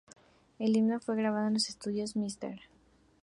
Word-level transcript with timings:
El 0.57 0.75
himno 0.75 0.99
fue 0.99 1.15
grabado 1.15 1.45
en 1.49 1.53
los 1.53 1.69
estudios 1.69 2.15
Mr. 2.15 2.59